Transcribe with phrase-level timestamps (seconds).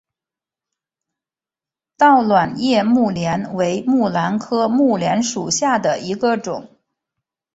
[1.95, 6.71] 倒卵叶木莲为木兰科木莲属下的一个种。